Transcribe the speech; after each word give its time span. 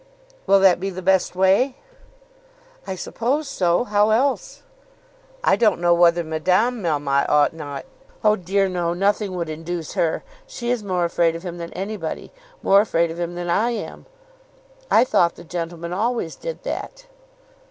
"Will 0.47 0.59
that 0.61 0.79
be 0.79 0.89
the 0.89 1.03
best 1.03 1.35
way?" 1.35 1.75
"I 2.87 2.95
suppose 2.95 3.47
so. 3.47 3.83
How 3.83 4.09
else?" 4.09 4.63
"I 5.43 5.55
don't 5.55 5.79
know 5.79 5.93
whether 5.93 6.23
Madame 6.23 6.81
Melmotte 6.81 7.29
ought 7.29 7.53
not" 7.53 7.85
"Oh 8.23 8.35
dear 8.35 8.67
no. 8.67 8.95
Nothing 8.95 9.35
would 9.35 9.47
induce 9.47 9.93
her. 9.93 10.23
She 10.47 10.71
is 10.71 10.83
more 10.83 11.05
afraid 11.05 11.35
of 11.35 11.43
him 11.43 11.59
than 11.59 11.71
anybody; 11.73 12.31
more 12.63 12.81
afraid 12.81 13.11
of 13.11 13.19
him 13.19 13.35
than 13.35 13.51
I 13.51 13.69
am. 13.77 14.07
I 14.89 15.03
thought 15.03 15.35
the 15.35 15.43
gentleman 15.43 15.93
always 15.93 16.35
did 16.35 16.63
that." 16.63 17.05